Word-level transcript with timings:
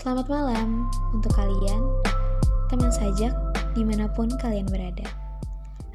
Selamat 0.00 0.32
malam 0.32 0.88
untuk 1.12 1.28
kalian, 1.36 1.84
teman 2.72 2.88
sajak 2.88 3.36
di 3.76 3.84
mana 3.84 4.08
pun 4.08 4.32
kalian 4.32 4.64
berada. 4.64 5.04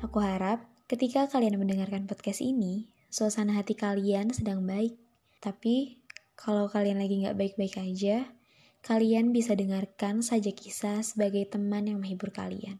Aku 0.05 0.21
harap 0.21 0.61
ketika 0.85 1.25
kalian 1.25 1.57
mendengarkan 1.57 2.05
podcast 2.05 2.45
ini, 2.45 2.85
suasana 3.09 3.57
hati 3.57 3.73
kalian 3.73 4.29
sedang 4.29 4.61
baik. 4.61 4.93
Tapi 5.41 6.05
kalau 6.37 6.69
kalian 6.69 7.01
lagi 7.01 7.25
nggak 7.25 7.33
baik-baik 7.33 7.81
aja, 7.81 8.29
kalian 8.85 9.33
bisa 9.33 9.57
dengarkan 9.57 10.21
saja 10.21 10.53
kisah 10.53 11.01
sebagai 11.01 11.41
teman 11.49 11.89
yang 11.89 11.97
menghibur 11.97 12.29
kalian. 12.29 12.77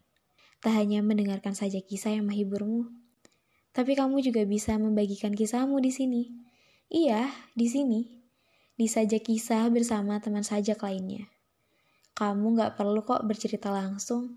Tak 0.62 0.78
hanya 0.78 1.02
mendengarkan 1.02 1.58
saja 1.58 1.82
kisah 1.82 2.14
yang 2.14 2.30
menghiburmu, 2.30 2.86
tapi 3.74 3.98
kamu 3.98 4.22
juga 4.22 4.46
bisa 4.46 4.78
membagikan 4.78 5.34
kisahmu 5.34 5.82
di 5.82 5.90
sini. 5.90 6.22
Iya, 6.86 7.26
di 7.58 7.66
sini. 7.66 8.25
Di 8.76 8.92
sajak 8.92 9.32
kisah 9.32 9.72
bersama 9.72 10.20
teman 10.20 10.44
sajak 10.44 10.84
lainnya. 10.84 11.24
Kamu 12.12 12.60
nggak 12.60 12.76
perlu 12.76 13.08
kok 13.08 13.24
bercerita 13.24 13.72
langsung. 13.72 14.36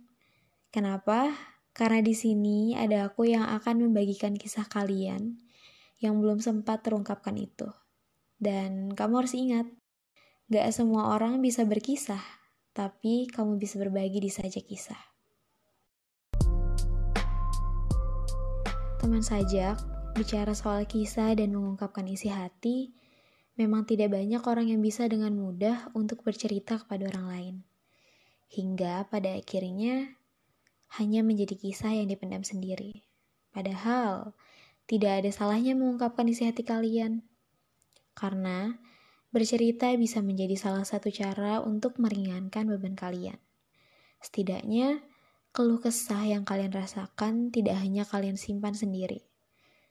Kenapa? 0.71 1.35
Karena 1.75 1.99
di 1.99 2.15
sini 2.15 2.71
ada 2.71 3.11
aku 3.11 3.27
yang 3.27 3.43
akan 3.43 3.83
membagikan 3.83 4.39
kisah 4.39 4.63
kalian 4.71 5.43
yang 5.99 6.23
belum 6.23 6.39
sempat 6.39 6.87
terungkapkan 6.87 7.35
itu. 7.35 7.67
Dan 8.39 8.95
kamu 8.95 9.27
harus 9.27 9.35
ingat, 9.35 9.67
gak 10.47 10.71
semua 10.71 11.11
orang 11.11 11.43
bisa 11.43 11.67
berkisah, 11.67 12.23
tapi 12.71 13.27
kamu 13.27 13.59
bisa 13.59 13.75
berbagi 13.75 14.23
di 14.23 14.31
saja 14.31 14.63
kisah. 14.63 15.03
Teman 19.03 19.19
sajak, 19.19 19.83
bicara 20.15 20.55
soal 20.55 20.87
kisah 20.87 21.35
dan 21.35 21.51
mengungkapkan 21.51 22.07
isi 22.07 22.31
hati, 22.31 22.95
memang 23.59 23.83
tidak 23.83 24.15
banyak 24.15 24.39
orang 24.39 24.71
yang 24.71 24.79
bisa 24.79 25.03
dengan 25.11 25.35
mudah 25.35 25.91
untuk 25.91 26.23
bercerita 26.23 26.79
kepada 26.79 27.11
orang 27.11 27.27
lain. 27.27 27.55
Hingga 28.47 29.11
pada 29.11 29.35
akhirnya 29.35 30.15
hanya 30.95 31.21
menjadi 31.21 31.59
kisah 31.59 31.91
yang 31.91 32.07
dipendam 32.07 32.41
sendiri. 32.47 33.03
Padahal, 33.51 34.31
tidak 34.87 35.21
ada 35.21 35.29
salahnya 35.29 35.75
mengungkapkan 35.75 36.25
isi 36.31 36.47
hati 36.47 36.63
kalian. 36.63 37.27
Karena 38.15 38.79
bercerita 39.29 39.91
bisa 39.99 40.23
menjadi 40.23 40.57
salah 40.57 40.87
satu 40.87 41.13
cara 41.13 41.61
untuk 41.61 42.01
meringankan 42.01 42.65
beban 42.65 42.97
kalian. 42.97 43.37
Setidaknya, 44.23 45.03
keluh 45.53 45.77
kesah 45.77 46.25
yang 46.25 46.47
kalian 46.47 46.73
rasakan 46.73 47.53
tidak 47.53 47.77
hanya 47.77 48.07
kalian 48.07 48.39
simpan 48.39 48.73
sendiri. 48.73 49.27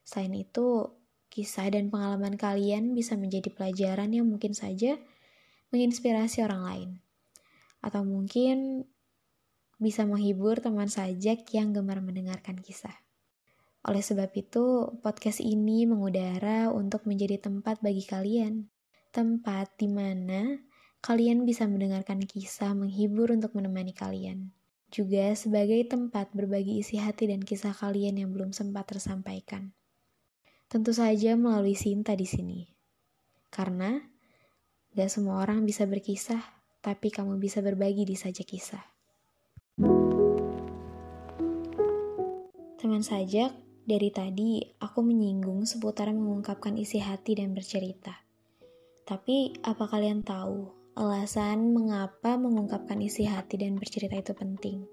Selain 0.03 0.34
itu, 0.34 0.97
kisah 1.28 1.70
dan 1.72 1.92
pengalaman 1.92 2.34
kalian 2.34 2.96
bisa 2.96 3.14
menjadi 3.14 3.52
pelajaran 3.52 4.10
yang 4.12 4.26
mungkin 4.28 4.52
saja 4.56 4.96
menginspirasi 5.70 6.44
orang 6.44 6.62
lain. 6.64 6.90
Atau 7.84 8.02
mungkin 8.02 8.88
bisa 9.78 10.02
menghibur 10.02 10.58
teman 10.58 10.90
sajak 10.90 11.46
yang 11.54 11.70
gemar 11.70 12.02
mendengarkan 12.02 12.58
kisah. 12.58 12.94
Oleh 13.86 14.02
sebab 14.02 14.34
itu, 14.34 14.98
podcast 15.00 15.38
ini 15.38 15.86
mengudara 15.86 16.68
untuk 16.74 17.06
menjadi 17.06 17.38
tempat 17.38 17.78
bagi 17.78 18.02
kalian. 18.02 18.66
Tempat 19.14 19.78
di 19.78 19.88
mana 19.88 20.58
kalian 20.98 21.46
bisa 21.46 21.64
mendengarkan 21.70 22.18
kisah 22.26 22.74
menghibur 22.74 23.30
untuk 23.30 23.54
menemani 23.54 23.94
kalian. 23.94 24.50
Juga 24.90 25.30
sebagai 25.38 25.78
tempat 25.86 26.34
berbagi 26.34 26.82
isi 26.82 26.98
hati 26.98 27.30
dan 27.30 27.44
kisah 27.44 27.72
kalian 27.76 28.18
yang 28.18 28.34
belum 28.34 28.50
sempat 28.50 28.90
tersampaikan. 28.90 29.77
Tentu 30.69 30.92
saja 30.92 31.33
melalui 31.33 31.72
Sinta 31.72 32.12
di 32.12 32.28
sini. 32.28 32.69
Karena 33.48 33.97
gak 34.92 35.08
semua 35.08 35.41
orang 35.41 35.64
bisa 35.64 35.88
berkisah, 35.88 36.44
tapi 36.84 37.08
kamu 37.08 37.41
bisa 37.41 37.64
berbagi 37.64 38.04
di 38.04 38.12
saja 38.12 38.44
kisah. 38.44 38.84
Teman 42.76 43.00
sajak, 43.00 43.56
dari 43.88 44.12
tadi, 44.12 44.60
aku 44.84 45.00
menyinggung 45.00 45.65
seputar 45.65 46.12
mengungkapkan 46.12 46.76
isi 46.76 47.00
hati 47.00 47.41
dan 47.41 47.56
bercerita. 47.56 48.12
Tapi, 49.09 49.56
apa 49.65 49.88
kalian 49.88 50.21
tahu 50.21 50.69
alasan 51.00 51.72
mengapa 51.72 52.37
mengungkapkan 52.37 53.00
isi 53.00 53.25
hati 53.25 53.56
dan 53.56 53.81
bercerita 53.81 54.21
itu 54.21 54.37
penting? 54.37 54.84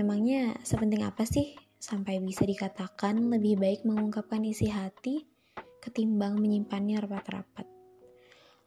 Memangnya 0.00 0.56
sepenting 0.64 1.04
apa 1.04 1.28
sih 1.28 1.67
sampai 1.78 2.18
bisa 2.18 2.42
dikatakan 2.42 3.30
lebih 3.30 3.58
baik 3.58 3.86
mengungkapkan 3.86 4.42
isi 4.42 4.66
hati 4.66 5.26
ketimbang 5.78 6.36
menyimpannya 6.38 6.98
rapat-rapat? 7.02 7.66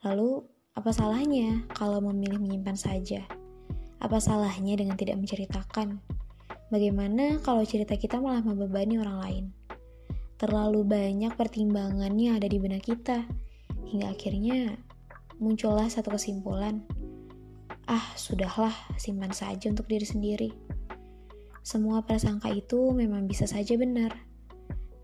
Lalu, 0.07 0.41
apa 0.71 0.89
salahnya 0.95 1.67
kalau 1.75 1.99
memilih 1.99 2.39
menyimpan 2.39 2.79
saja? 2.79 3.21
Apa 4.01 4.17
salahnya 4.17 4.79
dengan 4.79 4.97
tidak 4.97 5.19
menceritakan? 5.19 6.01
Bagaimana 6.71 7.37
kalau 7.43 7.61
cerita 7.67 7.99
kita 7.99 8.17
malah 8.17 8.41
membebani 8.41 8.97
orang 8.97 9.17
lain? 9.21 9.45
Terlalu 10.39 10.87
banyak 10.87 11.35
pertimbangan 11.37 12.15
yang 12.17 12.39
ada 12.39 12.47
di 12.49 12.57
benak 12.57 12.87
kita, 12.87 13.27
hingga 13.91 14.09
akhirnya 14.09 14.79
muncullah 15.37 15.85
satu 15.91 16.15
kesimpulan. 16.15 16.81
Ah, 17.85 18.15
sudahlah, 18.15 18.73
simpan 18.95 19.35
saja 19.35 19.67
untuk 19.67 19.85
diri 19.91 20.07
sendiri. 20.07 20.49
Semua 21.61 22.01
prasangka 22.01 22.49
itu 22.49 22.89
memang 22.89 23.29
bisa 23.29 23.45
saja 23.45 23.77
benar, 23.77 24.17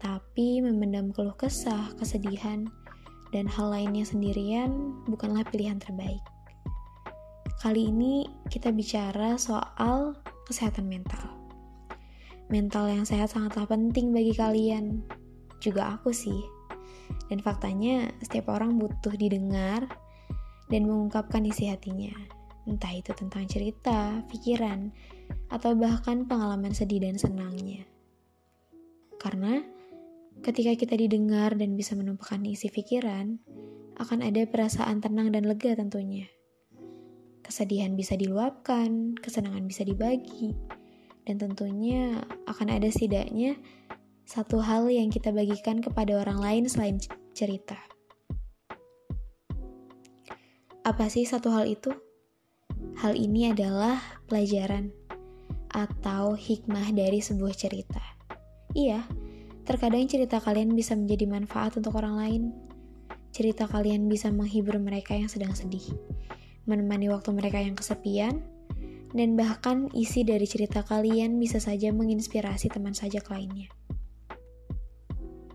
tapi 0.02 0.58
memendam 0.58 1.14
keluh 1.14 1.38
kesah, 1.38 1.94
kesedihan, 2.02 2.66
dan 3.30 3.46
hal 3.46 3.70
lainnya 3.70 4.02
sendirian 4.02 4.98
bukanlah 5.06 5.46
pilihan 5.54 5.78
terbaik. 5.78 6.22
Kali 7.62 7.90
ini 7.94 8.26
kita 8.50 8.74
bicara 8.74 9.38
soal 9.38 10.18
kesehatan 10.50 10.90
mental. 10.90 11.38
Mental 12.48 12.88
yang 12.88 13.04
sehat 13.04 13.34
sangatlah 13.34 13.68
penting 13.68 14.16
bagi 14.16 14.34
kalian. 14.34 15.04
Juga 15.60 16.00
aku 16.00 16.10
sih. 16.10 16.42
Dan 17.28 17.44
faktanya, 17.44 18.08
setiap 18.24 18.56
orang 18.56 18.80
butuh 18.80 19.12
didengar 19.14 19.84
dan 20.72 20.88
mengungkapkan 20.88 21.44
isi 21.44 21.68
hatinya. 21.68 22.14
Entah 22.64 22.94
itu 22.96 23.12
tentang 23.12 23.48
cerita, 23.52 24.24
pikiran, 24.32 24.92
atau 25.48 25.76
bahkan 25.76 26.28
pengalaman 26.28 26.76
sedih 26.76 27.04
dan 27.04 27.16
senangnya. 27.16 27.88
Karena 29.18 29.64
ketika 30.44 30.76
kita 30.76 30.96
didengar 31.00 31.56
dan 31.56 31.74
bisa 31.74 31.96
menumpahkan 31.98 32.44
isi 32.46 32.70
pikiran, 32.70 33.40
akan 33.98 34.20
ada 34.22 34.46
perasaan 34.46 35.02
tenang 35.02 35.34
dan 35.34 35.50
lega 35.50 35.74
tentunya. 35.74 36.30
Kesedihan 37.42 37.98
bisa 37.98 38.14
diluapkan, 38.14 39.18
kesenangan 39.18 39.66
bisa 39.66 39.82
dibagi, 39.88 40.54
dan 41.26 41.42
tentunya 41.42 42.22
akan 42.46 42.68
ada 42.78 42.88
setidaknya 42.92 43.58
satu 44.28 44.60
hal 44.60 44.92
yang 44.92 45.08
kita 45.08 45.32
bagikan 45.32 45.80
kepada 45.80 46.20
orang 46.20 46.44
lain 46.44 46.64
selain 46.68 47.00
cerita. 47.32 47.80
Apa 50.84 51.08
sih 51.08 51.24
satu 51.24 51.52
hal 51.52 51.68
itu? 51.68 51.92
Hal 53.00 53.16
ini 53.16 53.52
adalah 53.52 54.00
pelajaran 54.28 55.07
atau 55.72 56.36
hikmah 56.38 56.94
dari 56.96 57.20
sebuah 57.20 57.54
cerita. 57.56 58.00
Iya, 58.76 59.04
terkadang 59.64 60.08
cerita 60.08 60.40
kalian 60.40 60.76
bisa 60.76 60.96
menjadi 60.96 61.26
manfaat 61.28 61.76
untuk 61.80 61.98
orang 62.00 62.16
lain. 62.20 62.44
Cerita 63.32 63.70
kalian 63.70 64.10
bisa 64.10 64.34
menghibur 64.34 64.80
mereka 64.82 65.14
yang 65.14 65.30
sedang 65.30 65.54
sedih, 65.54 65.84
menemani 66.66 67.12
waktu 67.12 67.30
mereka 67.36 67.62
yang 67.62 67.78
kesepian, 67.78 68.42
dan 69.14 69.40
bahkan 69.40 69.88
isi 69.96 70.28
dari 70.28 70.46
cerita 70.46 70.84
kalian 70.84 71.40
bisa 71.40 71.62
saja 71.62 71.94
menginspirasi 71.94 72.68
teman 72.72 72.92
sajak 72.92 73.30
lainnya. 73.32 73.72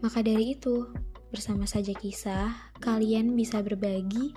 Maka 0.03 0.19
dari 0.25 0.59
itu, 0.59 0.91
bersama 1.31 1.65
saja 1.65 1.95
kisah, 1.95 2.75
kalian 2.83 3.39
bisa 3.39 3.63
berbagi 3.63 4.35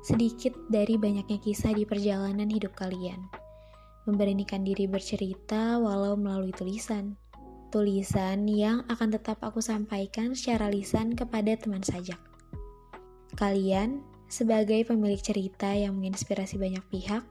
sedikit 0.00 0.56
dari 0.72 0.96
banyaknya 0.96 1.40
kisah 1.40 1.76
di 1.76 1.84
perjalanan 1.84 2.48
hidup 2.48 2.72
kalian. 2.76 3.49
Memberanikan 4.08 4.64
diri 4.64 4.88
bercerita 4.88 5.76
walau 5.76 6.16
melalui 6.16 6.52
tulisan. 6.56 7.16
Tulisan 7.70 8.48
yang 8.50 8.82
akan 8.90 9.14
tetap 9.14 9.38
aku 9.44 9.62
sampaikan 9.62 10.34
secara 10.34 10.72
lisan 10.72 11.14
kepada 11.14 11.54
teman 11.54 11.84
sajak. 11.84 12.18
Kalian, 13.38 14.02
sebagai 14.26 14.82
pemilik 14.86 15.18
cerita 15.18 15.70
yang 15.70 15.98
menginspirasi 15.98 16.58
banyak 16.58 16.82
pihak, 16.90 17.22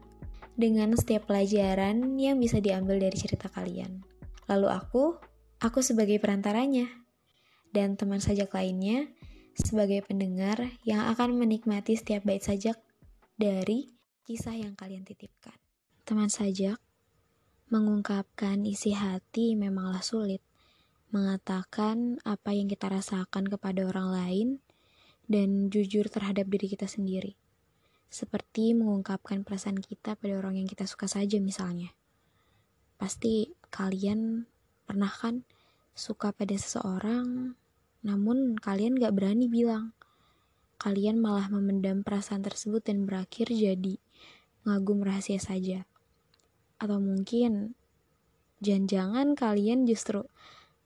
dengan 0.60 0.92
setiap 0.95 1.31
pelajaran 1.31 2.19
yang 2.19 2.36
bisa 2.36 2.60
diambil 2.60 3.00
dari 3.00 3.16
cerita 3.16 3.48
kalian. 3.48 4.04
Lalu 4.51 4.68
aku, 4.68 5.16
aku 5.63 5.80
sebagai 5.80 6.19
perantaranya, 6.19 6.88
dan 7.71 7.95
teman 7.95 8.19
sajak 8.19 8.51
lainnya 8.51 9.07
sebagai 9.56 10.04
pendengar 10.04 10.60
yang 10.83 11.07
akan 11.07 11.36
menikmati 11.36 11.95
setiap 11.95 12.27
bait 12.27 12.44
sajak 12.44 12.75
dari 13.39 13.92
kisah 14.27 14.56
yang 14.56 14.75
kalian 14.75 15.07
titipkan. 15.07 15.56
Teman 16.09 16.25
sajak, 16.25 16.81
mengungkapkan 17.69 18.65
isi 18.65 18.97
hati 18.97 19.53
memanglah 19.53 20.01
sulit. 20.01 20.41
Mengatakan 21.13 22.17
apa 22.25 22.50
yang 22.50 22.65
kita 22.65 22.89
rasakan 22.89 23.45
kepada 23.45 23.85
orang 23.85 24.09
lain 24.09 24.47
dan 25.29 25.69
jujur 25.69 26.09
terhadap 26.09 26.50
diri 26.50 26.65
kita 26.65 26.89
sendiri. 26.89 27.38
Seperti 28.09 28.73
mengungkapkan 28.73 29.45
perasaan 29.45 29.77
kita 29.77 30.17
pada 30.17 30.33
orang 30.33 30.57
yang 30.57 30.65
kita 30.65 30.89
suka 30.89 31.06
saja 31.06 31.38
misalnya. 31.38 31.94
Pasti 32.97 33.53
kalian 33.69 34.50
pernah 34.89 35.13
kan 35.13 35.45
suka 35.94 36.33
pada 36.33 36.57
seseorang, 36.57 37.53
namun 38.01 38.57
kalian 38.57 38.97
gak 38.97 39.13
berani 39.13 39.45
bilang. 39.45 39.94
Kalian 40.81 41.21
malah 41.21 41.53
memendam 41.53 42.01
perasaan 42.01 42.41
tersebut 42.41 42.81
dan 42.81 43.06
berakhir 43.06 43.53
jadi 43.53 44.01
ngagum 44.65 45.06
rahasia 45.06 45.38
saja. 45.38 45.85
Atau 46.79 47.03
mungkin 47.03 47.75
jangan-jangan 48.63 49.35
kalian 49.35 49.83
justru 49.83 50.23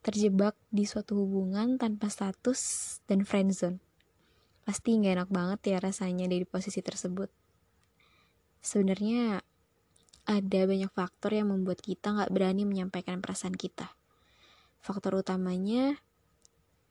terjebak 0.03 0.59
di 0.67 0.83
suatu 0.83 1.15
hubungan 1.23 1.79
tanpa 1.79 2.11
status 2.11 2.59
dan 3.07 3.23
friendzone. 3.23 3.79
Pasti 4.67 4.99
gak 4.99 5.15
enak 5.15 5.29
banget 5.31 5.59
ya 5.75 5.77
rasanya 5.79 6.27
di 6.27 6.43
posisi 6.43 6.83
tersebut. 6.83 7.31
Sebenarnya 8.59 9.39
ada 10.23 10.61
banyak 10.67 10.91
faktor 10.91 11.35
yang 11.35 11.51
membuat 11.51 11.79
kita 11.79 12.15
gak 12.15 12.31
berani 12.31 12.67
menyampaikan 12.67 13.23
perasaan 13.23 13.55
kita. 13.55 13.95
Faktor 14.83 15.23
utamanya 15.23 15.99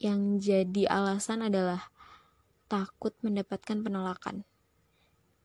yang 0.00 0.40
jadi 0.40 0.88
alasan 0.88 1.44
adalah 1.44 1.92
takut 2.72 3.12
mendapatkan 3.20 3.84
penolakan. 3.84 4.48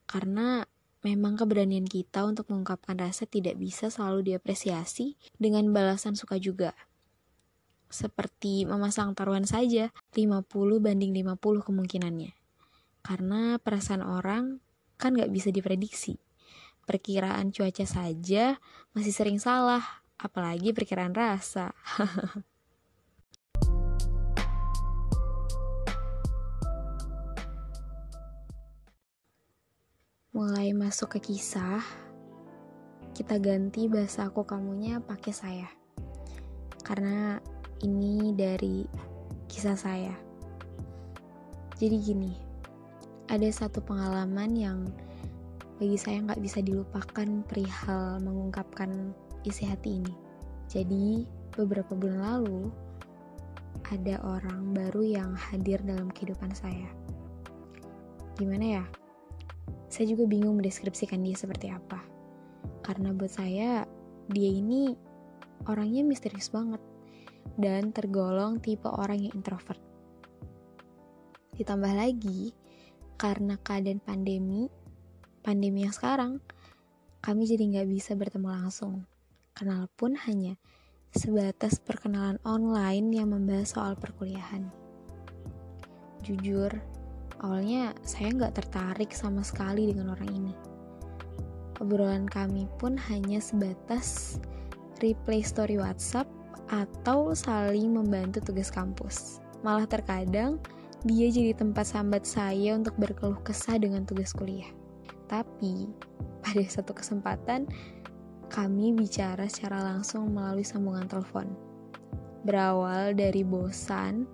Karena 0.07 0.63
memang 1.05 1.37
keberanian 1.37 1.85
kita 1.85 2.25
untuk 2.25 2.49
mengungkapkan 2.49 2.97
rasa 2.97 3.29
tidak 3.29 3.57
bisa 3.57 3.93
selalu 3.93 4.33
diapresiasi 4.33 5.17
dengan 5.37 5.69
balasan 5.69 6.17
suka 6.17 6.41
juga. 6.41 6.73
Seperti 7.87 8.67
memasang 8.67 9.15
taruhan 9.15 9.47
saja, 9.47 9.95
50 10.11 10.43
banding 10.83 11.15
50 11.15 11.63
kemungkinannya. 11.63 12.31
Karena 13.05 13.55
perasaan 13.61 14.03
orang 14.03 14.59
kan 14.99 15.15
gak 15.15 15.31
bisa 15.31 15.53
diprediksi. 15.53 16.19
Perkiraan 16.83 17.55
cuaca 17.55 17.85
saja 17.87 18.59
masih 18.91 19.13
sering 19.15 19.39
salah, 19.39 20.03
apalagi 20.19 20.75
perkiraan 20.75 21.15
rasa. 21.15 21.71
Mulai 30.37 30.69
masuk 30.69 31.17
ke 31.17 31.33
kisah, 31.33 31.81
kita 33.17 33.41
ganti 33.41 33.89
bahasa 33.89 34.29
aku 34.29 34.45
kamunya 34.45 35.01
pakai 35.01 35.33
saya. 35.33 35.65
Karena 36.85 37.41
ini 37.81 38.37
dari 38.37 38.85
kisah 39.49 39.73
saya. 39.73 40.13
Jadi 41.81 41.97
gini, 42.05 42.37
ada 43.33 43.49
satu 43.49 43.81
pengalaman 43.81 44.53
yang 44.53 44.79
bagi 45.81 45.97
saya 45.97 46.21
nggak 46.21 46.45
bisa 46.45 46.61
dilupakan 46.61 47.41
perihal 47.49 48.21
mengungkapkan 48.21 49.17
isi 49.41 49.65
hati 49.65 50.05
ini. 50.05 50.13
Jadi 50.69 51.25
beberapa 51.57 51.97
bulan 51.97 52.21
lalu 52.21 52.69
ada 53.89 54.21
orang 54.21 54.69
baru 54.69 55.01
yang 55.01 55.33
hadir 55.33 55.81
dalam 55.81 56.13
kehidupan 56.13 56.53
saya. 56.53 56.93
Gimana 58.37 58.85
ya? 58.85 58.85
Saya 59.87 60.11
juga 60.11 60.27
bingung 60.27 60.59
mendeskripsikan 60.59 61.23
dia 61.23 61.35
seperti 61.35 61.71
apa. 61.71 62.03
Karena 62.83 63.15
buat 63.15 63.31
saya, 63.31 63.87
dia 64.27 64.51
ini 64.51 64.91
orangnya 65.67 66.03
misterius 66.03 66.51
banget 66.51 66.79
dan 67.55 67.95
tergolong 67.95 68.59
tipe 68.59 68.87
orang 68.87 69.23
yang 69.23 69.33
introvert. 69.33 69.79
Ditambah 71.55 71.93
lagi, 71.95 72.53
karena 73.17 73.57
keadaan 73.57 74.03
pandemi, 74.03 74.69
pandemi 75.41 75.87
yang 75.87 75.95
sekarang, 75.95 76.37
kami 77.23 77.49
jadi 77.49 77.63
nggak 77.65 77.87
bisa 77.89 78.13
bertemu 78.13 78.47
langsung. 78.51 79.07
Kenal 79.57 79.89
pun 79.97 80.13
hanya 80.29 80.53
sebatas 81.15 81.81
perkenalan 81.81 82.37
online 82.45 83.09
yang 83.09 83.33
membahas 83.33 83.73
soal 83.73 83.97
perkuliahan. 83.97 84.69
Jujur, 86.21 86.69
Awalnya 87.45 87.93
saya 88.01 88.33
nggak 88.33 88.57
tertarik 88.57 89.13
sama 89.13 89.45
sekali 89.45 89.93
dengan 89.93 90.17
orang 90.17 90.31
ini. 90.33 90.53
Obrolan 91.77 92.25
kami 92.25 92.65
pun 92.81 92.97
hanya 92.97 93.37
sebatas 93.37 94.37
replay 94.97 95.45
story 95.45 95.77
WhatsApp 95.77 96.25
atau 96.73 97.37
saling 97.37 97.93
membantu 97.93 98.41
tugas 98.41 98.73
kampus. 98.73 99.39
Malah 99.61 99.85
terkadang 99.85 100.57
dia 101.05 101.29
jadi 101.29 101.53
tempat 101.53 101.85
sambat 101.85 102.25
saya 102.25 102.73
untuk 102.73 102.97
berkeluh 102.97 103.37
kesah 103.45 103.77
dengan 103.77 104.01
tugas 104.03 104.33
kuliah. 104.33 104.67
Tapi 105.29 105.85
pada 106.41 106.65
satu 106.65 106.97
kesempatan 106.97 107.69
kami 108.49 108.95
bicara 108.95 109.45
secara 109.45 109.83
langsung 109.83 110.33
melalui 110.33 110.65
sambungan 110.65 111.05
telepon. 111.05 111.53
Berawal 112.47 113.13
dari 113.13 113.43
bosan 113.43 114.25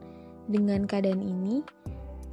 dengan 0.48 0.86
keadaan 0.86 1.20
ini, 1.20 1.66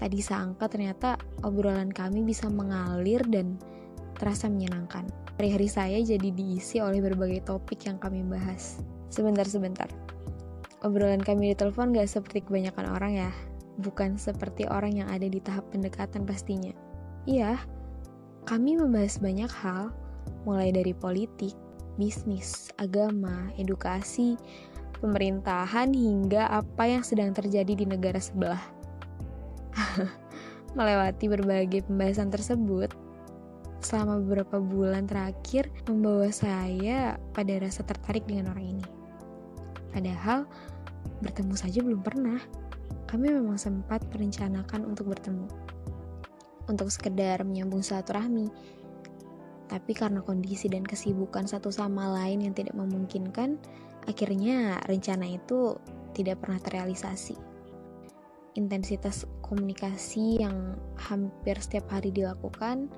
Tak 0.00 0.08
disangka 0.16 0.64
ternyata 0.72 1.20
obrolan 1.44 1.92
kami 1.92 2.24
bisa 2.24 2.48
mengalir 2.48 3.20
dan 3.28 3.60
terasa 4.16 4.48
menyenangkan. 4.48 5.04
Hari-hari 5.36 5.68
saya 5.68 6.00
jadi 6.00 6.32
diisi 6.32 6.80
oleh 6.80 7.04
berbagai 7.04 7.44
topik 7.44 7.84
yang 7.84 8.00
kami 8.00 8.24
bahas. 8.24 8.80
Sebentar-sebentar. 9.12 9.92
Obrolan 10.80 11.20
kami 11.20 11.52
di 11.52 11.56
telepon 11.56 11.92
gak 11.92 12.08
seperti 12.08 12.48
kebanyakan 12.48 12.96
orang 12.96 13.12
ya. 13.28 13.30
Bukan 13.80 14.16
seperti 14.16 14.64
orang 14.68 15.04
yang 15.04 15.08
ada 15.12 15.28
di 15.28 15.36
tahap 15.36 15.68
pendekatan 15.68 16.24
pastinya. 16.24 16.72
Iya, 17.28 17.60
kami 18.48 18.80
membahas 18.80 19.20
banyak 19.20 19.52
hal, 19.52 19.92
mulai 20.48 20.72
dari 20.72 20.96
politik, 20.96 21.52
bisnis, 22.00 22.72
agama, 22.80 23.52
edukasi, 23.60 24.40
pemerintahan, 25.04 25.92
hingga 25.92 26.48
apa 26.48 26.88
yang 26.88 27.04
sedang 27.04 27.36
terjadi 27.36 27.76
di 27.76 27.84
negara 27.84 28.16
sebelah. 28.16 28.79
Melewati 30.78 31.26
berbagai 31.26 31.86
pembahasan 31.86 32.30
tersebut, 32.30 32.94
selama 33.80 34.20
beberapa 34.20 34.60
bulan 34.60 35.08
terakhir 35.08 35.72
membawa 35.88 36.28
saya 36.30 37.16
pada 37.32 37.56
rasa 37.58 37.82
tertarik 37.82 38.28
dengan 38.28 38.52
orang 38.52 38.78
ini. 38.78 38.86
Padahal 39.90 40.46
bertemu 41.24 41.54
saja 41.56 41.80
belum 41.80 42.04
pernah. 42.04 42.38
Kami 43.10 43.26
memang 43.26 43.58
sempat 43.58 44.06
merencanakan 44.14 44.86
untuk 44.86 45.10
bertemu. 45.10 45.50
Untuk 46.70 46.94
sekedar 46.94 47.42
menyambung 47.42 47.82
silaturahmi. 47.82 48.46
Tapi 49.66 49.92
karena 49.94 50.22
kondisi 50.22 50.70
dan 50.70 50.86
kesibukan 50.86 51.46
satu 51.46 51.74
sama 51.74 52.06
lain 52.14 52.46
yang 52.46 52.54
tidak 52.54 52.78
memungkinkan, 52.78 53.58
akhirnya 54.06 54.78
rencana 54.86 55.26
itu 55.26 55.78
tidak 56.14 56.42
pernah 56.42 56.62
terrealisasi 56.62 57.49
intensitas 58.58 59.26
komunikasi 59.44 60.42
yang 60.42 60.74
hampir 60.98 61.54
setiap 61.58 61.86
hari 61.90 62.10
dilakukan 62.10 62.90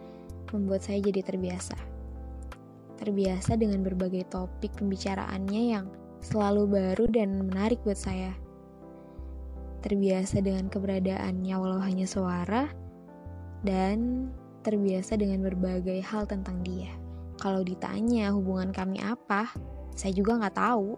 membuat 0.53 0.85
saya 0.85 1.01
jadi 1.05 1.21
terbiasa. 1.25 1.77
Terbiasa 3.01 3.59
dengan 3.59 3.83
berbagai 3.83 4.29
topik 4.31 4.73
pembicaraannya 4.79 5.63
yang 5.75 5.87
selalu 6.23 6.71
baru 6.71 7.05
dan 7.11 7.51
menarik 7.51 7.83
buat 7.83 7.99
saya. 7.99 8.33
Terbiasa 9.83 10.39
dengan 10.39 10.71
keberadaannya 10.71 11.55
walau 11.59 11.83
hanya 11.83 12.07
suara, 12.07 12.71
dan 13.67 14.31
terbiasa 14.63 15.19
dengan 15.19 15.43
berbagai 15.43 15.99
hal 16.07 16.27
tentang 16.31 16.63
dia. 16.63 16.91
Kalau 17.43 17.67
ditanya 17.67 18.31
hubungan 18.31 18.71
kami 18.71 19.03
apa, 19.03 19.51
saya 19.99 20.15
juga 20.15 20.39
nggak 20.39 20.55
tahu. 20.55 20.95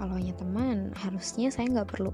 Kalau 0.00 0.16
hanya 0.16 0.32
teman, 0.40 0.96
harusnya 0.96 1.52
saya 1.52 1.68
nggak 1.68 1.92
perlu 1.92 2.12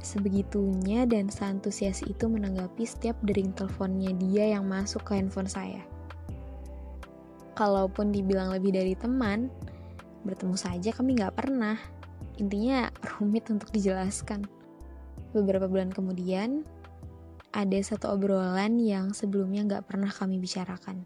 sebegitunya 0.00 1.04
dan 1.04 1.28
seantusias 1.28 2.00
itu 2.04 2.26
menanggapi 2.26 2.84
setiap 2.84 3.16
dering 3.24 3.52
teleponnya 3.52 4.16
dia 4.16 4.56
yang 4.56 4.66
masuk 4.66 5.04
ke 5.04 5.16
handphone 5.16 5.48
saya. 5.48 5.84
Kalaupun 7.56 8.08
dibilang 8.08 8.52
lebih 8.56 8.72
dari 8.72 8.96
teman, 8.96 9.52
bertemu 10.24 10.56
saja 10.56 10.90
kami 10.96 11.20
nggak 11.20 11.36
pernah. 11.36 11.76
Intinya 12.40 12.88
rumit 13.16 13.52
untuk 13.52 13.68
dijelaskan. 13.68 14.48
Beberapa 15.36 15.68
bulan 15.68 15.92
kemudian, 15.92 16.64
ada 17.52 17.78
satu 17.84 18.16
obrolan 18.16 18.80
yang 18.80 19.12
sebelumnya 19.12 19.66
nggak 19.68 19.84
pernah 19.86 20.08
kami 20.08 20.40
bicarakan. 20.40 21.04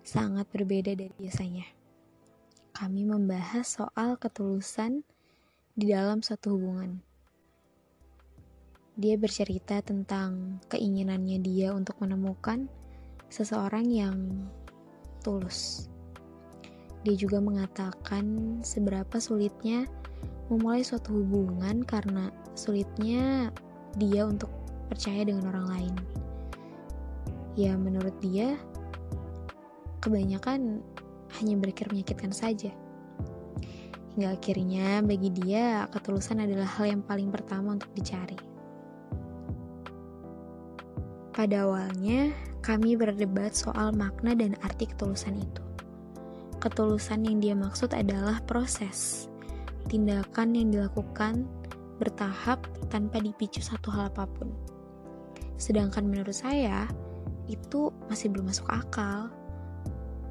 Sangat 0.00 0.48
berbeda 0.48 0.96
dari 0.96 1.12
biasanya. 1.12 1.68
Kami 2.74 3.06
membahas 3.06 3.68
soal 3.68 4.18
ketulusan 4.18 5.06
di 5.74 5.90
dalam 5.90 6.22
satu 6.22 6.54
hubungan. 6.54 7.02
Dia 8.94 9.18
bercerita 9.18 9.82
tentang 9.82 10.62
keinginannya 10.70 11.42
dia 11.42 11.74
untuk 11.74 11.98
menemukan 11.98 12.70
seseorang 13.26 13.90
yang 13.90 14.46
tulus. 15.26 15.90
Dia 17.02 17.18
juga 17.18 17.42
mengatakan 17.42 18.58
seberapa 18.62 19.18
sulitnya 19.18 19.90
memulai 20.46 20.86
suatu 20.86 21.10
hubungan 21.10 21.82
karena 21.82 22.30
sulitnya 22.54 23.50
dia 23.98 24.30
untuk 24.30 24.54
percaya 24.86 25.26
dengan 25.26 25.50
orang 25.50 25.66
lain. 25.68 25.94
ya 27.54 27.78
menurut 27.78 28.18
dia 28.18 28.58
kebanyakan 30.02 30.82
hanya 31.38 31.54
berakhir 31.54 31.86
menyakitkan 31.90 32.34
saja. 32.34 32.74
Hingga 34.14 34.30
akhirnya 34.38 35.02
bagi 35.02 35.30
dia 35.34 35.90
ketulusan 35.90 36.46
adalah 36.46 36.70
hal 36.78 36.86
yang 36.86 37.02
paling 37.02 37.34
pertama 37.34 37.74
untuk 37.74 37.90
dicari. 37.98 38.38
Pada 41.34 41.66
awalnya, 41.66 42.30
kami 42.62 42.94
berdebat 42.94 43.58
soal 43.58 43.90
makna 43.90 44.38
dan 44.38 44.54
arti 44.62 44.86
ketulusan 44.86 45.34
itu. 45.42 45.62
Ketulusan 46.62 47.26
yang 47.26 47.42
dia 47.42 47.54
maksud 47.58 47.90
adalah 47.90 48.38
proses, 48.46 49.26
tindakan 49.90 50.54
yang 50.54 50.70
dilakukan 50.70 51.42
bertahap 51.98 52.62
tanpa 52.86 53.18
dipicu 53.18 53.58
satu 53.58 53.90
hal 53.90 54.14
apa 54.14 54.30
pun. 54.30 54.54
Sedangkan 55.58 56.06
menurut 56.06 56.38
saya, 56.38 56.86
itu 57.50 57.90
masih 58.06 58.30
belum 58.30 58.54
masuk 58.54 58.70
akal. 58.70 59.26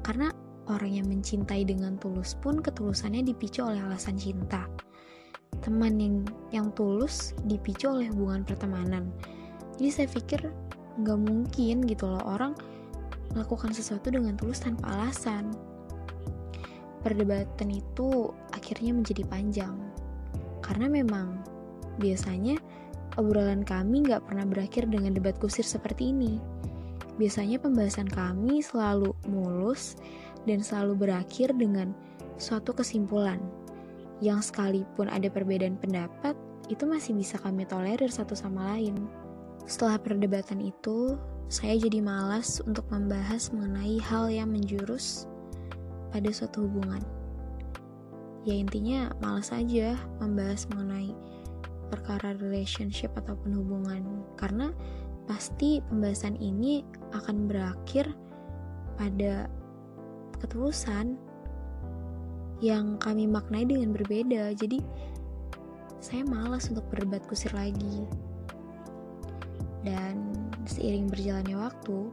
Karena 0.00 0.32
orang 0.68 0.96
yang 0.96 1.06
mencintai 1.08 1.68
dengan 1.68 2.00
tulus 2.00 2.32
pun 2.38 2.60
ketulusannya 2.60 3.24
dipicu 3.24 3.64
oleh 3.64 3.80
alasan 3.84 4.16
cinta. 4.16 4.64
Teman 5.60 6.00
yang 6.00 6.16
yang 6.50 6.68
tulus 6.72 7.36
dipicu 7.44 7.92
oleh 7.92 8.08
hubungan 8.12 8.44
pertemanan. 8.44 9.08
Jadi 9.76 9.90
saya 9.90 10.08
pikir 10.08 10.40
nggak 11.00 11.20
mungkin 11.20 11.82
gitu 11.84 12.06
loh 12.06 12.22
orang 12.22 12.54
melakukan 13.34 13.74
sesuatu 13.74 14.08
dengan 14.08 14.38
tulus 14.38 14.62
tanpa 14.62 14.94
alasan. 14.94 15.50
Perdebatan 17.02 17.68
itu 17.68 18.32
akhirnya 18.56 18.96
menjadi 18.96 19.28
panjang 19.28 19.76
karena 20.64 20.88
memang 20.88 21.44
biasanya 22.00 22.56
obrolan 23.20 23.62
kami 23.62 24.08
nggak 24.08 24.24
pernah 24.24 24.48
berakhir 24.48 24.88
dengan 24.88 25.12
debat 25.12 25.36
kusir 25.36 25.66
seperti 25.66 26.10
ini. 26.14 26.40
Biasanya 27.14 27.62
pembahasan 27.62 28.10
kami 28.10 28.58
selalu 28.58 29.14
mulus 29.30 29.94
dan 30.44 30.60
selalu 30.60 31.08
berakhir 31.08 31.52
dengan 31.56 31.92
suatu 32.36 32.76
kesimpulan 32.76 33.40
yang 34.22 34.40
sekalipun 34.40 35.10
ada 35.10 35.26
perbedaan 35.28 35.76
pendapat 35.76 36.36
itu 36.72 36.88
masih 36.88 37.12
bisa 37.12 37.36
kami 37.40 37.68
tolerir 37.68 38.08
satu 38.08 38.32
sama 38.32 38.76
lain. 38.76 38.96
Setelah 39.68 40.00
perdebatan 40.00 40.64
itu, 40.64 41.16
saya 41.52 41.76
jadi 41.76 42.00
malas 42.00 42.60
untuk 42.64 42.88
membahas 42.88 43.52
mengenai 43.52 44.00
hal 44.00 44.32
yang 44.32 44.48
menjurus 44.48 45.28
pada 46.08 46.30
suatu 46.32 46.64
hubungan. 46.64 47.04
Ya 48.44 48.56
intinya 48.60 49.12
malas 49.24 49.52
aja 49.52 49.96
membahas 50.20 50.68
mengenai 50.72 51.12
perkara 51.88 52.36
relationship 52.40 53.12
ataupun 53.16 53.56
hubungan 53.56 54.24
karena 54.36 54.72
pasti 55.24 55.80
pembahasan 55.88 56.36
ini 56.36 56.84
akan 57.16 57.48
berakhir 57.48 58.12
pada 59.00 59.48
ketulusan 60.44 61.16
yang 62.60 63.00
kami 63.00 63.24
maknai 63.24 63.64
dengan 63.64 63.96
berbeda. 63.96 64.52
Jadi 64.52 64.84
saya 66.04 66.20
malas 66.28 66.68
untuk 66.68 66.84
berdebat 66.92 67.24
kusir 67.24 67.50
lagi. 67.56 68.04
Dan 69.84 70.36
seiring 70.68 71.08
berjalannya 71.08 71.56
waktu, 71.56 72.08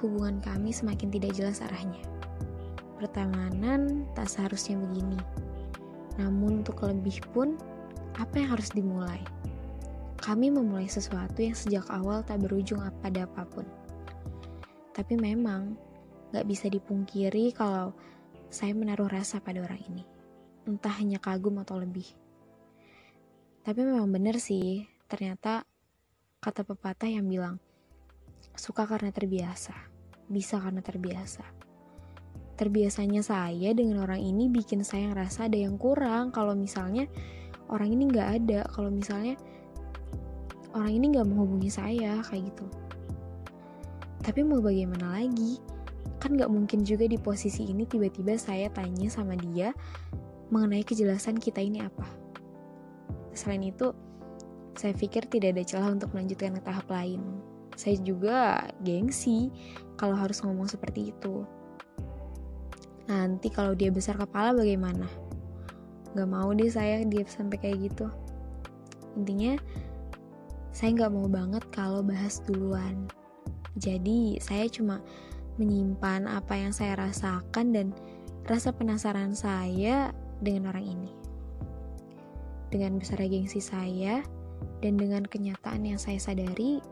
hubungan 0.00 0.40
kami 0.44 0.72
semakin 0.72 1.08
tidak 1.08 1.32
jelas 1.36 1.64
arahnya. 1.64 2.04
Pertemanan 3.00 4.04
tak 4.12 4.28
seharusnya 4.28 4.76
begini. 4.76 5.20
Namun 6.20 6.60
untuk 6.64 6.84
lebih 6.84 7.20
pun, 7.32 7.56
apa 8.20 8.40
yang 8.40 8.56
harus 8.56 8.72
dimulai? 8.72 9.20
Kami 10.20 10.52
memulai 10.52 10.86
sesuatu 10.86 11.40
yang 11.40 11.56
sejak 11.56 11.88
awal 11.88 12.22
tak 12.22 12.44
berujung 12.44 12.80
pada 13.00 13.24
apa 13.24 13.42
pun. 13.48 13.66
Tapi 14.92 15.16
memang 15.16 15.91
gak 16.32 16.48
bisa 16.48 16.66
dipungkiri 16.72 17.52
kalau 17.52 17.92
saya 18.48 18.72
menaruh 18.72 19.08
rasa 19.08 19.38
pada 19.38 19.60
orang 19.60 19.80
ini. 19.86 20.04
Entah 20.64 20.96
hanya 20.98 21.20
kagum 21.20 21.60
atau 21.60 21.78
lebih. 21.78 22.08
Tapi 23.62 23.80
memang 23.84 24.10
benar 24.10 24.40
sih, 24.42 24.88
ternyata 25.06 25.68
Kata 26.42 26.66
pepatah 26.66 27.06
yang 27.06 27.30
bilang, 27.30 27.62
suka 28.58 28.82
karena 28.82 29.14
terbiasa, 29.14 29.78
bisa 30.26 30.58
karena 30.58 30.82
terbiasa. 30.82 31.46
Terbiasanya 32.58 33.22
saya 33.22 33.70
dengan 33.78 34.02
orang 34.02 34.18
ini 34.18 34.50
bikin 34.50 34.82
saya 34.82 35.14
ngerasa 35.14 35.46
ada 35.46 35.54
yang 35.54 35.78
kurang 35.78 36.34
kalau 36.34 36.58
misalnya 36.58 37.06
orang 37.70 37.94
ini 37.94 38.10
nggak 38.10 38.28
ada, 38.42 38.66
kalau 38.74 38.90
misalnya 38.90 39.38
orang 40.74 40.98
ini 40.98 41.14
nggak 41.14 41.30
menghubungi 41.30 41.70
saya 41.70 42.18
kayak 42.26 42.50
gitu. 42.50 42.66
Tapi 44.26 44.42
mau 44.42 44.58
bagaimana 44.58 45.22
lagi? 45.22 45.62
Kan 46.22 46.38
nggak 46.38 46.54
mungkin 46.54 46.86
juga 46.86 47.10
di 47.10 47.18
posisi 47.18 47.66
ini 47.66 47.82
tiba-tiba 47.82 48.38
saya 48.38 48.70
tanya 48.70 49.10
sama 49.10 49.34
dia 49.34 49.74
mengenai 50.54 50.86
kejelasan 50.86 51.42
kita 51.42 51.58
ini 51.58 51.82
apa. 51.82 52.06
Selain 53.34 53.66
itu, 53.66 53.90
saya 54.78 54.94
pikir 54.94 55.26
tidak 55.26 55.58
ada 55.58 55.64
celah 55.66 55.90
untuk 55.90 56.14
melanjutkan 56.14 56.54
ke 56.54 56.62
tahap 56.62 56.86
lain. 56.86 57.18
Saya 57.74 57.98
juga 57.98 58.70
gengsi 58.86 59.50
kalau 59.98 60.14
harus 60.14 60.38
ngomong 60.46 60.70
seperti 60.70 61.10
itu. 61.10 61.42
Nanti 63.10 63.50
kalau 63.50 63.74
dia 63.74 63.90
besar 63.90 64.14
kepala 64.14 64.54
bagaimana? 64.54 65.10
Gak 66.14 66.28
mau 66.28 66.52
deh 66.52 66.68
saya 66.68 67.02
dia 67.02 67.26
sampai 67.26 67.58
kayak 67.58 67.90
gitu. 67.90 68.06
Intinya, 69.16 69.56
saya 70.70 70.92
gak 70.94 71.12
mau 71.12 71.26
banget 71.26 71.64
kalau 71.72 72.04
bahas 72.04 72.38
duluan. 72.44 73.08
Jadi, 73.80 74.36
saya 74.38 74.68
cuma 74.68 75.00
menyimpan 75.60 76.28
apa 76.28 76.56
yang 76.56 76.72
saya 76.72 76.96
rasakan 76.96 77.72
dan 77.74 77.86
rasa 78.48 78.72
penasaran 78.72 79.36
saya 79.36 80.14
dengan 80.40 80.72
orang 80.72 80.86
ini. 80.98 81.12
Dengan 82.72 82.96
besar 82.96 83.20
gengsi 83.20 83.60
saya, 83.60 84.24
dan 84.82 84.98
dengan 84.98 85.22
kenyataan 85.26 85.86
yang 85.86 85.98
saya 85.98 86.18
sadari 86.18 86.82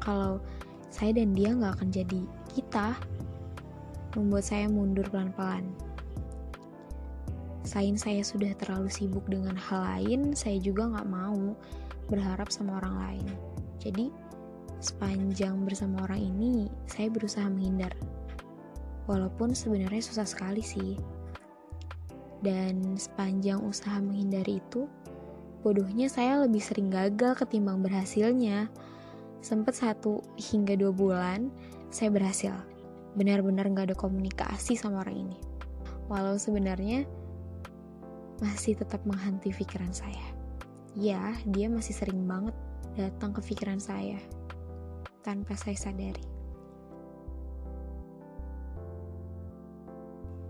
kalau 0.00 0.40
saya 0.88 1.16
dan 1.16 1.36
dia 1.36 1.52
nggak 1.52 1.80
akan 1.80 1.90
jadi 1.92 2.20
kita 2.52 2.96
membuat 4.16 4.44
saya 4.44 4.66
mundur 4.68 5.04
pelan-pelan. 5.08 5.64
Selain 7.64 8.00
saya 8.00 8.24
sudah 8.24 8.56
terlalu 8.56 8.88
sibuk 8.88 9.24
dengan 9.28 9.52
hal 9.52 9.84
lain, 9.84 10.32
saya 10.32 10.56
juga 10.56 10.88
nggak 10.88 11.08
mau 11.12 11.52
berharap 12.08 12.48
sama 12.48 12.80
orang 12.80 12.96
lain. 12.96 13.26
Jadi, 13.76 14.08
sepanjang 14.78 15.66
bersama 15.66 16.06
orang 16.06 16.22
ini, 16.22 16.70
saya 16.86 17.10
berusaha 17.10 17.46
menghindar. 17.46 17.92
Walaupun 19.10 19.56
sebenarnya 19.56 20.02
susah 20.04 20.26
sekali 20.28 20.62
sih. 20.62 20.98
Dan 22.38 22.94
sepanjang 22.94 23.58
usaha 23.66 23.98
menghindari 23.98 24.62
itu, 24.62 24.86
Bodohnya 25.58 26.06
saya 26.06 26.38
lebih 26.46 26.62
sering 26.62 26.86
gagal 26.86 27.34
ketimbang 27.42 27.82
berhasilnya. 27.82 28.70
Sempat 29.42 29.74
satu 29.74 30.22
hingga 30.38 30.78
dua 30.78 30.94
bulan, 30.94 31.50
saya 31.90 32.14
berhasil. 32.14 32.54
Benar-benar 33.18 33.66
gak 33.74 33.90
ada 33.90 33.96
komunikasi 33.98 34.78
sama 34.78 35.02
orang 35.02 35.28
ini. 35.28 35.38
Walau 36.06 36.38
sebenarnya 36.38 37.02
masih 38.38 38.78
tetap 38.78 39.02
menghantui 39.02 39.50
pikiran 39.50 39.90
saya. 39.90 40.30
Ya, 40.94 41.34
dia 41.50 41.66
masih 41.66 41.94
sering 41.94 42.22
banget 42.22 42.54
datang 42.94 43.34
ke 43.34 43.42
pikiran 43.42 43.82
saya 43.82 44.18
tanpa 45.28 45.52
saya 45.60 45.76
sadari. 45.76 46.24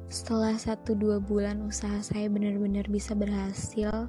Setelah 0.07 0.55
satu 0.55 0.95
dua 0.95 1.19
bulan 1.19 1.67
usaha 1.67 1.99
saya 1.99 2.31
benar-benar 2.31 2.87
bisa 2.87 3.11
berhasil, 3.19 4.07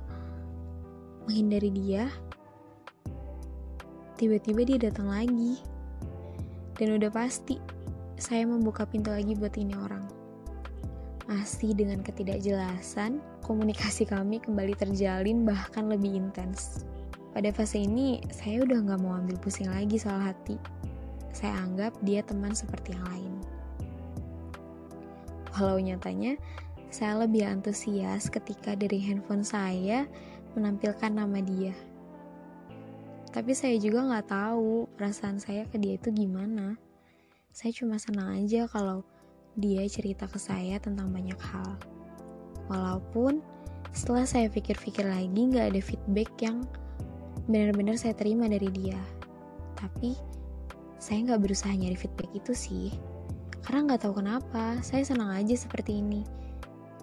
menghindari 1.25 1.73
dia, 1.73 2.05
tiba-tiba 4.21 4.61
dia 4.69 4.77
datang 4.93 5.09
lagi. 5.09 5.57
Dan 6.77 7.01
udah 7.01 7.09
pasti, 7.09 7.57
saya 8.21 8.45
membuka 8.45 8.85
pintu 8.85 9.09
lagi 9.09 9.33
buat 9.33 9.57
ini 9.57 9.73
orang. 9.73 10.05
Masih 11.25 11.73
dengan 11.73 12.05
ketidakjelasan, 12.05 13.17
komunikasi 13.41 14.05
kami 14.05 14.37
kembali 14.37 14.77
terjalin 14.77 15.49
bahkan 15.49 15.89
lebih 15.89 16.13
intens. 16.13 16.85
Pada 17.29 17.53
fase 17.53 17.85
ini, 17.85 18.17
saya 18.33 18.65
udah 18.65 18.89
gak 18.89 18.99
mau 19.05 19.13
ambil 19.13 19.37
pusing 19.37 19.69
lagi 19.69 20.01
soal 20.01 20.17
hati. 20.17 20.57
Saya 21.29 21.61
anggap 21.61 21.93
dia 22.01 22.25
teman 22.25 22.57
seperti 22.57 22.97
yang 22.97 23.05
lain. 23.05 23.33
Walau 25.53 25.77
nyatanya, 25.77 26.39
saya 26.89 27.21
lebih 27.21 27.45
antusias 27.45 28.33
ketika 28.33 28.73
dari 28.73 28.97
handphone 28.97 29.45
saya 29.45 30.09
menampilkan 30.57 31.13
nama 31.13 31.37
dia. 31.37 31.77
Tapi 33.29 33.53
saya 33.53 33.77
juga 33.77 34.09
nggak 34.09 34.25
tahu 34.25 34.89
perasaan 34.97 35.37
saya 35.37 35.69
ke 35.69 35.77
dia 35.77 36.01
itu 36.01 36.09
gimana. 36.09 36.81
Saya 37.53 37.69
cuma 37.77 38.01
senang 38.01 38.33
aja 38.41 38.65
kalau 38.65 39.05
dia 39.53 39.85
cerita 39.85 40.25
ke 40.25 40.41
saya 40.41 40.81
tentang 40.81 41.13
banyak 41.13 41.37
hal. 41.37 41.77
Walaupun 42.73 43.45
setelah 43.93 44.25
saya 44.25 44.49
pikir-pikir 44.49 45.05
lagi 45.05 45.41
nggak 45.45 45.77
ada 45.77 45.81
feedback 45.81 46.29
yang 46.41 46.65
benar-benar 47.49 47.97
saya 47.97 48.13
terima 48.13 48.45
dari 48.45 48.69
dia. 48.69 49.01
Tapi 49.73 50.13
Saya 50.99 51.23
nggak 51.23 51.47
berusaha 51.47 51.71
nyari 51.71 51.95
feedback 51.95 52.27
itu 52.35 52.51
sih. 52.51 52.91
Karena 53.63 53.87
nggak 53.87 54.03
tahu 54.03 54.19
kenapa, 54.19 54.83
saya 54.83 55.07
senang 55.07 55.31
aja 55.31 55.55
seperti 55.55 56.03
ini. 56.03 56.27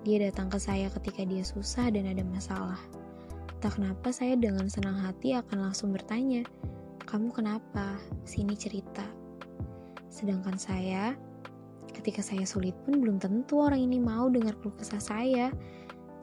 Dia 0.04 0.28
datang 0.28 0.52
ke 0.52 0.60
saya 0.60 0.92
ketika 0.92 1.24
dia 1.24 1.40
susah 1.40 1.88
dan 1.88 2.04
ada 2.04 2.20
masalah. 2.20 2.76
Tak 3.64 3.80
kenapa 3.80 4.12
saya 4.12 4.36
dengan 4.36 4.68
senang 4.68 5.00
hati 5.00 5.32
akan 5.32 5.72
langsung 5.72 5.96
bertanya, 5.96 6.44
kamu 7.08 7.32
kenapa? 7.32 7.96
Sini 8.28 8.52
cerita. 8.52 9.08
Sedangkan 10.12 10.60
saya, 10.60 11.16
ketika 11.96 12.20
saya 12.20 12.44
sulit 12.44 12.76
pun 12.84 13.00
belum 13.00 13.16
tentu 13.16 13.64
orang 13.64 13.80
ini 13.80 13.96
mau 13.96 14.28
dengar 14.28 14.52
keluh 14.60 14.76
kesah 14.76 15.00
saya. 15.00 15.48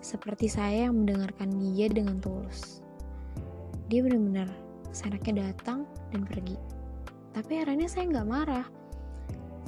Seperti 0.05 0.45
saya 0.45 0.93
yang 0.93 1.01
mendengarkan 1.01 1.57
dia 1.57 1.89
dengan 1.89 2.21
tulus. 2.21 2.82
Dia 3.93 4.01
benar-benar 4.01 4.49
senaknya 4.89 5.53
datang 5.53 5.85
dan 6.09 6.25
pergi. 6.25 6.57
Tapi 7.29 7.61
akhirnya 7.61 7.85
saya 7.85 8.09
nggak 8.09 8.25
marah. 8.25 8.65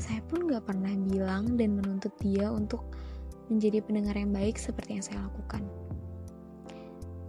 Saya 0.01 0.17
pun 0.25 0.50
nggak 0.50 0.65
pernah 0.65 0.89
bilang 0.98 1.53
dan 1.62 1.77
menuntut 1.77 2.10
dia 2.17 2.50
untuk 2.50 2.82
menjadi 3.53 3.86
pendengar 3.86 4.17
yang 4.17 4.34
baik 4.34 4.58
seperti 4.58 4.98
yang 4.98 5.05
saya 5.05 5.22
lakukan. 5.29 5.62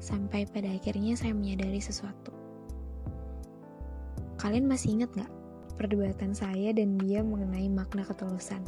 Sampai 0.00 0.48
pada 0.48 0.72
akhirnya 0.72 1.20
saya 1.20 1.36
menyadari 1.36 1.84
sesuatu. 1.84 2.32
Kalian 4.40 4.64
masih 4.64 4.96
ingat 4.96 5.12
nggak 5.12 5.32
perdebatan 5.76 6.32
saya 6.32 6.72
dan 6.72 6.96
dia 6.96 7.20
mengenai 7.20 7.68
makna 7.68 8.08
ketulusan? 8.08 8.64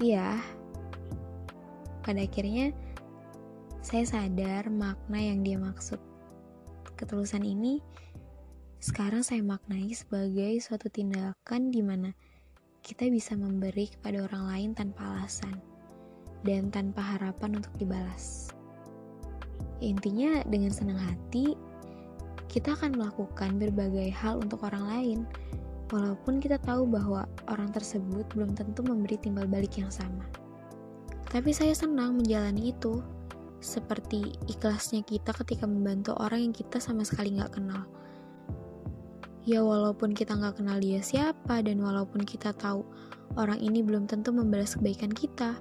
Iya, 0.00 0.40
pada 2.00 2.24
akhirnya 2.24 2.72
saya 3.88 4.04
sadar 4.04 4.68
makna 4.68 5.16
yang 5.16 5.40
dia 5.40 5.56
maksud. 5.56 5.96
Ketulusan 7.00 7.40
ini 7.40 7.80
sekarang 8.84 9.24
saya 9.24 9.40
maknai 9.40 9.88
sebagai 9.96 10.60
suatu 10.60 10.92
tindakan 10.92 11.72
di 11.72 11.80
mana 11.80 12.12
kita 12.84 13.08
bisa 13.08 13.32
memberi 13.32 13.88
kepada 13.88 14.28
orang 14.28 14.44
lain 14.44 14.70
tanpa 14.76 15.16
alasan 15.16 15.56
dan 16.44 16.68
tanpa 16.68 17.00
harapan 17.16 17.64
untuk 17.64 17.72
dibalas. 17.80 18.52
Intinya 19.80 20.44
dengan 20.44 20.68
senang 20.68 21.00
hati 21.00 21.56
kita 22.52 22.76
akan 22.76 22.92
melakukan 22.92 23.56
berbagai 23.56 24.12
hal 24.12 24.44
untuk 24.44 24.68
orang 24.68 24.84
lain 24.84 25.18
walaupun 25.88 26.44
kita 26.44 26.60
tahu 26.60 26.84
bahwa 26.84 27.24
orang 27.48 27.72
tersebut 27.72 28.28
belum 28.36 28.52
tentu 28.52 28.84
memberi 28.84 29.16
timbal 29.16 29.48
balik 29.48 29.80
yang 29.80 29.88
sama. 29.88 30.28
Tapi 31.32 31.56
saya 31.56 31.72
senang 31.72 32.20
menjalani 32.20 32.76
itu, 32.76 33.00
seperti 33.58 34.38
ikhlasnya 34.46 35.02
kita 35.02 35.34
ketika 35.34 35.66
membantu 35.66 36.14
orang 36.18 36.50
yang 36.50 36.54
kita 36.54 36.78
sama 36.78 37.02
sekali 37.02 37.34
nggak 37.34 37.58
kenal. 37.58 37.86
Ya 39.48 39.64
walaupun 39.64 40.12
kita 40.12 40.36
nggak 40.36 40.60
kenal 40.60 40.76
dia 40.76 41.00
siapa 41.00 41.64
dan 41.64 41.80
walaupun 41.80 42.20
kita 42.20 42.52
tahu 42.52 42.84
orang 43.40 43.56
ini 43.58 43.80
belum 43.80 44.04
tentu 44.04 44.28
membalas 44.28 44.76
kebaikan 44.76 45.08
kita. 45.08 45.56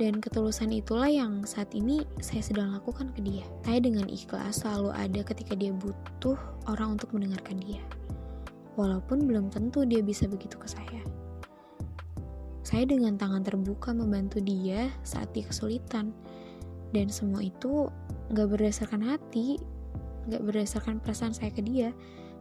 Dan 0.00 0.18
ketulusan 0.18 0.74
itulah 0.74 1.06
yang 1.06 1.46
saat 1.46 1.70
ini 1.78 2.02
saya 2.18 2.42
sedang 2.42 2.74
lakukan 2.74 3.14
ke 3.14 3.22
dia. 3.22 3.46
Saya 3.62 3.78
dengan 3.78 4.10
ikhlas 4.10 4.64
selalu 4.66 4.90
ada 4.90 5.20
ketika 5.22 5.54
dia 5.54 5.70
butuh 5.70 6.34
orang 6.66 6.98
untuk 6.98 7.14
mendengarkan 7.14 7.62
dia. 7.62 7.78
Walaupun 8.74 9.28
belum 9.28 9.52
tentu 9.52 9.86
dia 9.86 10.02
bisa 10.02 10.26
begitu 10.26 10.58
ke 10.58 10.66
saya. 10.66 11.02
Saya 12.66 12.88
dengan 12.88 13.20
tangan 13.20 13.44
terbuka 13.44 13.92
membantu 13.92 14.40
dia 14.40 14.90
saat 15.04 15.30
dia 15.36 15.44
kesulitan. 15.44 16.10
Dan 16.92 17.08
semua 17.08 17.40
itu 17.40 17.88
gak 18.32 18.48
berdasarkan 18.52 19.02
hati, 19.04 19.56
gak 20.28 20.44
berdasarkan 20.44 21.00
perasaan 21.00 21.32
saya 21.32 21.48
ke 21.52 21.64
dia. 21.64 21.90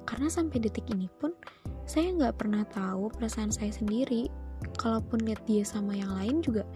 Karena 0.04 0.28
sampai 0.28 0.60
detik 0.60 0.88
ini 0.92 1.08
pun, 1.20 1.32
saya 1.88 2.12
gak 2.16 2.44
pernah 2.44 2.68
tahu 2.68 3.12
perasaan 3.16 3.52
saya 3.52 3.72
sendiri. 3.72 4.28
Kalaupun 4.78 5.26
lihat 5.26 5.42
dia 5.50 5.66
sama 5.66 5.98
yang 5.98 6.14
lain 6.14 6.44
juga, 6.44 6.68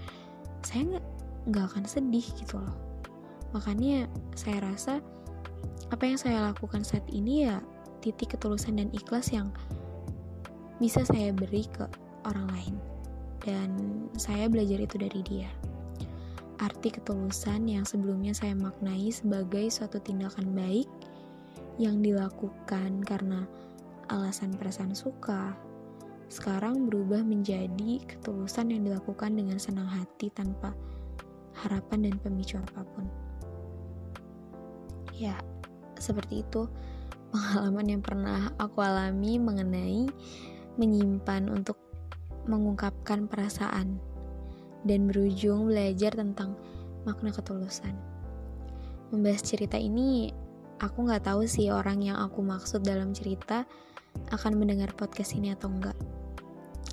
saya 0.63 0.97
gak, 0.97 1.05
gak 1.51 1.65
akan 1.75 1.85
sedih 1.85 2.25
gitu 2.39 2.57
loh. 2.57 2.75
Makanya 3.55 4.07
saya 4.35 4.59
rasa 4.63 4.99
apa 5.93 6.03
yang 6.03 6.17
saya 6.17 6.51
lakukan 6.51 6.81
saat 6.81 7.05
ini 7.13 7.45
ya 7.45 7.61
titik 8.01 8.35
ketulusan 8.35 8.77
dan 8.81 8.89
ikhlas 8.91 9.29
yang 9.31 9.53
bisa 10.81 11.07
saya 11.07 11.31
beri 11.31 11.63
ke 11.71 11.87
orang 12.27 12.47
lain 12.51 12.75
dan 13.45 13.69
saya 14.17 14.49
belajar 14.49 14.81
itu 14.81 14.97
dari 14.99 15.21
dia. 15.23 15.49
Arti 16.55 16.87
ketulusan 16.87 17.67
yang 17.67 17.83
sebelumnya 17.83 18.31
saya 18.31 18.55
maknai 18.55 19.11
sebagai 19.11 19.67
suatu 19.67 19.99
tindakan 19.99 20.55
baik 20.55 20.87
yang 21.75 21.99
dilakukan 21.99 23.03
karena 23.03 23.43
alasan 24.07 24.55
perasaan 24.55 24.95
suka, 24.95 25.51
sekarang 26.31 26.87
berubah 26.87 27.27
menjadi 27.27 27.99
ketulusan 28.07 28.71
yang 28.71 28.87
dilakukan 28.87 29.35
dengan 29.35 29.59
senang 29.59 29.89
hati 29.91 30.31
tanpa 30.31 30.71
harapan 31.59 32.07
dan 32.07 32.15
pemicu 32.23 32.55
apa 32.55 32.87
pun. 32.95 33.05
Ya, 35.11 35.35
seperti 35.99 36.43
itu 36.47 36.71
pengalaman 37.35 37.99
yang 37.99 38.01
pernah 38.03 38.51
aku 38.55 38.79
alami 38.79 39.35
mengenai 39.39 40.07
menyimpan 40.79 41.51
untuk 41.51 41.79
mengungkapkan 42.47 43.27
perasaan 43.27 43.99
dan 44.85 45.09
berujung 45.09 45.67
belajar 45.67 46.13
tentang 46.13 46.53
makna 47.03 47.33
ketulusan. 47.33 47.93
Membahas 49.09 49.41
cerita 49.41 49.75
ini, 49.75 50.29
aku 50.81 51.09
nggak 51.09 51.25
tahu 51.25 51.45
sih 51.49 51.73
orang 51.73 52.01
yang 52.05 52.17
aku 52.21 52.45
maksud 52.45 52.85
dalam 52.85 53.11
cerita 53.11 53.65
akan 54.31 54.57
mendengar 54.57 54.93
podcast 54.95 55.35
ini 55.35 55.51
atau 55.53 55.69
enggak. 55.69 55.97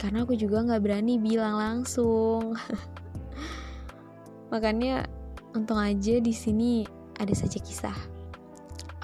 Karena 0.01 0.27
aku 0.27 0.35
juga 0.35 0.65
nggak 0.65 0.83
berani 0.83 1.21
bilang 1.21 1.57
langsung. 1.61 2.59
Makanya 4.53 5.07
untung 5.55 5.79
aja 5.79 6.19
di 6.19 6.35
sini 6.35 6.83
ada 7.21 7.33
saja 7.37 7.61
kisah. 7.61 7.97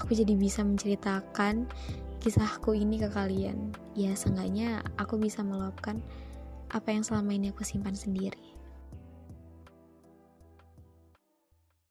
Aku 0.00 0.16
jadi 0.16 0.34
bisa 0.34 0.64
menceritakan 0.64 1.68
kisahku 2.18 2.74
ini 2.74 2.98
ke 2.98 3.08
kalian. 3.12 3.72
Ya, 3.94 4.12
seenggaknya 4.16 4.82
aku 4.98 5.20
bisa 5.20 5.44
meluapkan 5.44 6.02
apa 6.68 6.92
yang 6.92 7.04
selama 7.04 7.32
ini 7.32 7.52
aku 7.54 7.64
simpan 7.64 7.96
sendiri. 7.96 8.47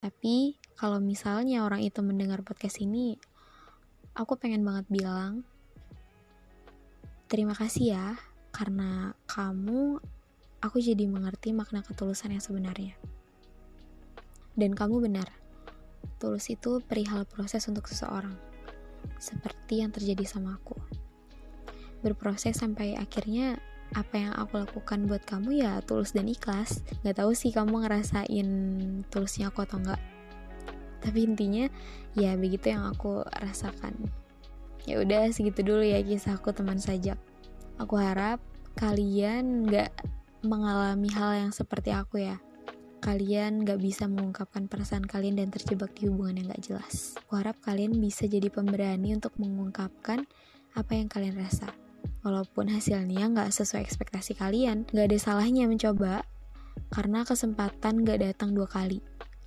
Tapi 0.08 0.56
kalau 0.80 1.04
misalnya 1.04 1.68
orang 1.68 1.84
itu 1.84 2.00
mendengar 2.00 2.40
podcast 2.40 2.80
ini, 2.80 3.20
aku 4.16 4.40
pengen 4.40 4.64
banget 4.64 4.88
bilang 4.88 5.44
terima 7.28 7.52
kasih 7.52 7.92
ya 7.92 8.16
karena 8.56 9.12
kamu 9.28 10.00
aku 10.64 10.80
jadi 10.80 11.04
mengerti 11.12 11.52
makna 11.52 11.84
ketulusan 11.84 12.32
yang 12.32 12.40
sebenarnya. 12.40 12.96
Dan 14.56 14.80
kamu 14.80 15.04
benar, 15.12 15.28
tulus 16.24 16.48
itu 16.48 16.80
perihal 16.88 17.28
proses 17.28 17.68
untuk 17.68 17.92
seseorang, 17.92 18.40
seperti 19.20 19.84
yang 19.84 19.92
terjadi 19.92 20.24
sama 20.24 20.56
aku. 20.56 20.80
Berproses 22.00 22.56
sampai 22.56 22.96
akhirnya 22.96 23.60
apa 23.96 24.16
yang 24.20 24.34
aku 24.36 24.60
lakukan 24.64 25.08
buat 25.08 25.24
kamu 25.24 25.64
ya 25.64 25.80
tulus 25.86 26.12
dan 26.12 26.28
ikhlas. 26.28 26.84
Gak 27.06 27.24
tahu 27.24 27.32
sih 27.32 27.56
kamu 27.56 27.88
ngerasain 27.88 28.48
tulusnya 29.08 29.54
aku 29.54 29.64
atau 29.64 29.80
enggak 29.80 30.02
tapi 31.08 31.24
intinya 31.24 31.70
ya 32.18 32.34
begitu 32.36 32.74
yang 32.74 32.90
aku 32.90 33.24
rasakan. 33.40 33.96
Ya 34.88 35.00
udah 35.04 35.32
segitu 35.32 35.64
dulu 35.64 35.84
ya 35.84 36.04
kisahku 36.04 36.52
teman 36.56 36.84
sajak. 36.84 37.20
Aku 37.78 38.00
harap 38.00 38.44
kalian 38.76 39.68
gak 39.68 39.94
mengalami 40.42 41.12
hal 41.14 41.48
yang 41.48 41.52
seperti 41.56 41.94
aku 41.94 42.24
ya. 42.24 42.44
Kalian 43.00 43.64
gak 43.64 43.80
bisa 43.80 44.10
mengungkapkan 44.10 44.66
perasaan 44.66 45.06
kalian 45.06 45.38
dan 45.38 45.48
terjebak 45.54 45.94
di 45.94 46.10
hubungan 46.10 46.44
yang 46.44 46.48
gak 46.52 46.64
jelas. 46.66 47.16
Aku 47.24 47.38
harap 47.38 47.56
kalian 47.62 47.96
bisa 48.02 48.26
jadi 48.26 48.50
pemberani 48.50 49.14
untuk 49.14 49.36
mengungkapkan 49.38 50.26
apa 50.74 50.92
yang 50.92 51.08
kalian 51.08 51.38
rasa. 51.38 51.87
Walaupun 52.28 52.68
hasilnya 52.68 53.32
nggak 53.32 53.56
sesuai 53.56 53.88
ekspektasi 53.88 54.36
kalian, 54.36 54.84
nggak 54.92 55.16
ada 55.16 55.16
salahnya 55.16 55.64
mencoba, 55.64 56.28
karena 56.92 57.24
kesempatan 57.24 58.04
nggak 58.04 58.20
datang 58.20 58.52
dua 58.52 58.68
kali. 58.68 59.00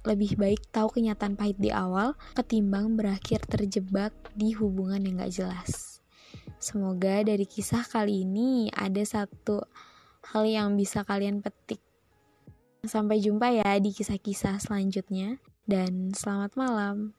Lebih 0.09 0.41
baik 0.41 0.73
tahu 0.73 0.97
kenyataan 0.97 1.37
pahit 1.37 1.61
di 1.61 1.69
awal, 1.69 2.17
ketimbang 2.33 2.97
berakhir 2.97 3.45
terjebak 3.45 4.17
di 4.33 4.57
hubungan 4.57 5.05
yang 5.05 5.21
nggak 5.21 5.45
jelas. 5.45 6.01
Semoga 6.57 7.21
dari 7.21 7.45
kisah 7.45 7.85
kali 7.85 8.25
ini 8.25 8.73
ada 8.73 9.05
satu 9.05 9.61
hal 10.33 10.49
yang 10.49 10.73
bisa 10.81 11.05
kalian 11.05 11.45
petik. 11.45 11.85
Sampai 12.81 13.21
jumpa 13.21 13.61
ya 13.61 13.77
di 13.77 13.93
kisah-kisah 13.93 14.57
selanjutnya, 14.57 15.37
dan 15.69 16.17
selamat 16.17 16.57
malam. 16.57 17.13